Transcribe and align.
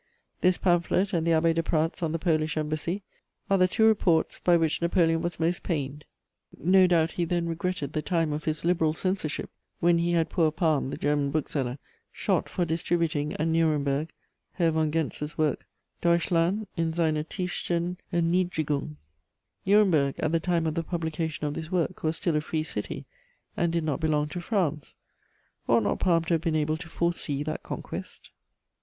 _This 0.41 0.57
pamphlet 0.57 1.13
and 1.13 1.27
the 1.27 1.31
Abbé 1.33 1.53
de 1.53 1.61
Pradt's 1.61 2.01
on 2.01 2.11
the 2.11 2.17
Polish 2.17 2.57
Embassy 2.57 3.03
are 3.51 3.59
the 3.59 3.67
two 3.67 3.85
reports 3.85 4.39
by 4.43 4.57
which 4.57 4.81
Napoleon 4.81 5.21
was 5.21 5.39
most 5.39 5.61
pained. 5.61 6.05
No 6.57 6.87
doubt 6.87 7.11
he 7.11 7.23
then 7.23 7.45
regretted 7.45 7.93
the 7.93 8.01
time 8.01 8.33
of 8.33 8.45
his 8.45 8.65
liberal 8.65 8.93
censorship, 8.93 9.51
when 9.79 9.99
he 9.99 10.13
had 10.13 10.31
poor 10.31 10.49
Palm, 10.51 10.89
the 10.89 10.97
German 10.97 11.29
bookseller, 11.29 11.77
shot 12.11 12.49
for 12.49 12.65
distributing, 12.65 13.33
at 13.33 13.47
Nuremberg, 13.47 14.11
Herr 14.53 14.71
von 14.71 14.91
Gentz's 14.91 15.37
work, 15.37 15.67
Deutschland 16.01 16.65
in 16.75 16.91
seiner 16.93 17.23
tiefsten 17.23 17.97
Erniedrigung. 18.11 18.95
Nuremberg, 19.67 20.15
at 20.19 20.31
the 20.31 20.39
time 20.39 20.65
of 20.65 20.73
the 20.73 20.81
publication 20.81 21.45
of 21.45 21.53
this 21.53 21.71
work, 21.71 22.01
was 22.01 22.17
still 22.17 22.35
a 22.35 22.41
free 22.41 22.63
city, 22.63 23.05
and 23.55 23.71
did 23.71 23.83
not 23.83 23.99
belong 23.99 24.27
to 24.29 24.41
France: 24.41 24.95
ought 25.69 25.83
not 25.83 25.99
Palm 25.99 26.23
to 26.23 26.33
have 26.33 26.41
been 26.41 26.55
able 26.55 26.77
to 26.77 26.89
foresee 26.89 27.43
that 27.43 27.61
conquest? 27.61 28.31